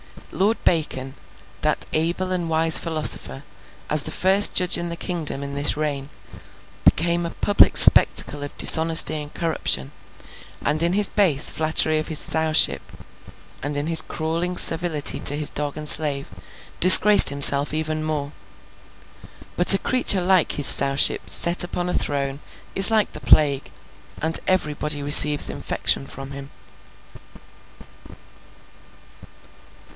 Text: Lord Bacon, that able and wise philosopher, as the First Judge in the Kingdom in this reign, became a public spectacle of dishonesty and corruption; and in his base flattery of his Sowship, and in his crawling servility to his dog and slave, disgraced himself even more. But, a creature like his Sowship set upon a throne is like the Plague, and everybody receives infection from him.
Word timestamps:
Lord 0.31 0.57
Bacon, 0.63 1.13
that 1.61 1.85
able 1.93 2.31
and 2.31 2.49
wise 2.49 2.79
philosopher, 2.79 3.43
as 3.87 4.01
the 4.03 4.11
First 4.11 4.55
Judge 4.55 4.77
in 4.77 4.89
the 4.89 4.95
Kingdom 4.95 5.43
in 5.43 5.53
this 5.53 5.77
reign, 5.77 6.09
became 6.85 7.23
a 7.25 7.29
public 7.31 7.77
spectacle 7.77 8.41
of 8.41 8.55
dishonesty 8.57 9.21
and 9.21 9.31
corruption; 9.31 9.91
and 10.63 10.81
in 10.81 10.93
his 10.93 11.09
base 11.09 11.51
flattery 11.51 11.99
of 11.99 12.07
his 12.07 12.17
Sowship, 12.17 12.81
and 13.61 13.77
in 13.77 13.85
his 13.87 14.01
crawling 14.01 14.57
servility 14.57 15.19
to 15.19 15.35
his 15.37 15.51
dog 15.51 15.77
and 15.77 15.87
slave, 15.87 16.31
disgraced 16.79 17.29
himself 17.29 17.71
even 17.73 18.01
more. 18.03 18.31
But, 19.57 19.75
a 19.75 19.77
creature 19.77 20.21
like 20.21 20.53
his 20.53 20.65
Sowship 20.65 21.29
set 21.29 21.63
upon 21.63 21.89
a 21.89 21.93
throne 21.93 22.39
is 22.73 22.89
like 22.89 23.11
the 23.11 23.19
Plague, 23.21 23.69
and 24.19 24.39
everybody 24.47 25.03
receives 25.03 25.49
infection 25.49 26.07
from 26.07 26.31
him. 26.31 26.49